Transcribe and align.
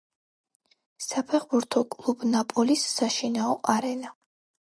საფეხბურთო 1.07 1.83
კლუბ 1.95 2.25
„ნაპოლის“ 2.37 2.85
საშინაო 2.95 3.53
არენა. 3.77 4.13